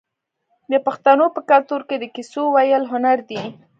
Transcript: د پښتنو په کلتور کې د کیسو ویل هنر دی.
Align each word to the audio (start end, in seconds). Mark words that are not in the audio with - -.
د 0.71 0.73
پښتنو 0.85 1.25
په 1.35 1.41
کلتور 1.49 1.81
کې 1.89 1.95
د 1.99 2.05
کیسو 2.15 2.43
ویل 2.55 2.83
هنر 2.91 3.17
دی. 3.29 3.41